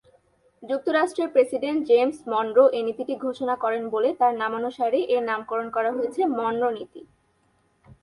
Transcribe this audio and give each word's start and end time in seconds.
যুক্তরাষ্ট্রের 0.63 1.29
president 1.33 1.79
James 1.89 2.17
Monroe 2.31 2.63
এ 2.69 2.79
নীতিটি 2.87 3.13
ঘোষণা 3.25 3.55
করেন 3.63 3.83
বলে 3.89 4.09
তার 4.19 4.33
নামানুসারে 4.41 4.99
এর 5.13 5.23
নামকরণ 5.29 5.67
হয়েছে 5.97 6.21
মনরো 6.37 6.69
নীতি। 6.77 7.01